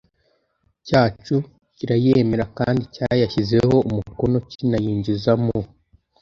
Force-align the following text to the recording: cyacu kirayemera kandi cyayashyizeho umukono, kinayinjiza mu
cyacu 0.87 1.35
kirayemera 1.75 2.45
kandi 2.57 2.83
cyayashyizeho 2.95 3.75
umukono, 3.89 4.37
kinayinjiza 4.49 5.33
mu 5.43 5.59